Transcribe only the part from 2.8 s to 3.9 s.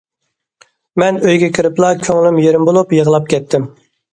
يىغلاپ كەتتىم.